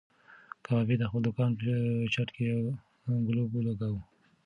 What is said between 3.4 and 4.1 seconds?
ولګاوه.